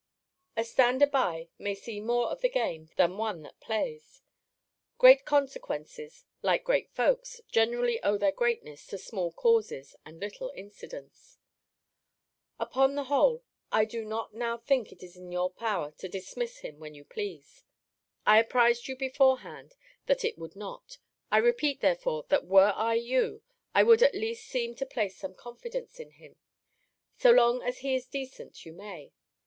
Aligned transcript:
A 0.57 0.63
stander 0.63 1.05
by 1.05 1.49
may 1.59 1.75
see 1.75 1.99
more 1.99 2.31
of 2.31 2.41
the 2.41 2.49
game 2.49 2.89
than 2.95 3.17
one 3.17 3.43
that 3.43 3.59
plays. 3.59 4.23
Great 4.97 5.25
consequences, 5.25 6.25
like 6.41 6.63
great 6.63 6.89
folks, 6.89 7.39
generally 7.49 8.01
owe 8.01 8.17
their 8.17 8.31
greatness 8.31 8.87
to 8.87 8.97
small 8.97 9.31
causes, 9.31 9.95
and 10.03 10.19
little 10.19 10.51
incidents. 10.55 11.37
Upon 12.59 12.95
the 12.95 13.03
whole, 13.03 13.43
I 13.71 13.85
do 13.85 14.03
not 14.03 14.33
now 14.33 14.57
think 14.57 14.91
it 14.91 15.03
is 15.03 15.17
in 15.17 15.31
your 15.31 15.51
power 15.51 15.91
to 15.99 16.09
dismiss 16.09 16.61
him 16.61 16.79
when 16.79 16.95
you 16.95 17.05
please. 17.05 17.63
I 18.25 18.39
apprized 18.39 18.87
you 18.87 18.95
beforehand, 18.95 19.75
that 20.07 20.25
it 20.25 20.35
would 20.35 20.55
not. 20.55 20.97
I 21.31 21.37
repeat, 21.37 21.79
therefore, 21.81 22.25
that 22.29 22.47
were 22.47 22.73
I 22.75 22.95
you, 22.95 23.43
I 23.75 23.83
would 23.83 24.01
at 24.01 24.15
least 24.15 24.47
seem 24.47 24.73
to 24.77 24.85
place 24.87 25.15
some 25.17 25.35
confidence 25.35 25.99
in 25.99 26.13
him. 26.13 26.37
So 27.19 27.29
long 27.29 27.61
as 27.61 27.81
he 27.81 27.93
is 27.93 28.07
decent, 28.07 28.65
you 28.65 28.73
may. 28.73 29.11